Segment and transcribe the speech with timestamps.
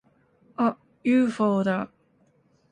[0.55, 0.77] あっ！
[1.03, 1.91] ユーフォーだ！